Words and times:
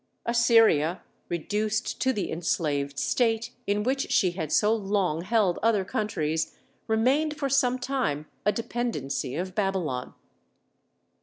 Assyria, 0.25 1.03
reduced 1.29 2.01
to 2.01 2.11
the 2.11 2.31
enslaved 2.31 2.97
state 2.97 3.51
in 3.67 3.83
which 3.83 4.11
she 4.11 4.31
had 4.31 4.51
so 4.51 4.73
long 4.73 5.21
held 5.21 5.59
other 5.61 5.85
countries, 5.85 6.57
remained 6.87 7.37
for 7.37 7.49
some 7.49 7.77
time 7.77 8.25
a 8.43 8.51
dependency 8.51 9.35
of 9.35 9.53
Babylon. 9.53 10.15